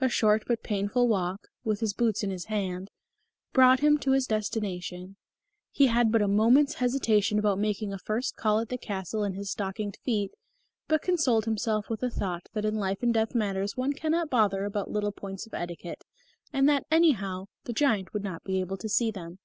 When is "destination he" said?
4.26-5.88